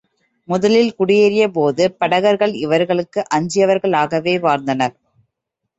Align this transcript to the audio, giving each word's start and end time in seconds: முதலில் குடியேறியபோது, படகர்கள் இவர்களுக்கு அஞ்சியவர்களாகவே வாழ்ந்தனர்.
முதலில் 0.49 0.95
குடியேறியபோது, 0.99 1.87
படகர்கள் 1.99 2.53
இவர்களுக்கு 2.55 3.23
அஞ்சியவர்களாகவே 3.35 4.39
வாழ்ந்தனர். 4.39 4.97